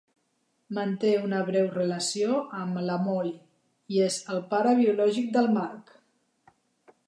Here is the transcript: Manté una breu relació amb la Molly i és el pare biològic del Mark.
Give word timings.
Manté 0.77 1.11
una 1.25 1.41
breu 1.49 1.67
relació 1.75 2.39
amb 2.63 2.81
la 2.87 2.97
Molly 3.09 3.35
i 3.97 4.03
és 4.09 4.19
el 4.37 4.43
pare 4.55 4.73
biològic 4.83 5.33
del 5.39 5.55
Mark. 5.61 5.97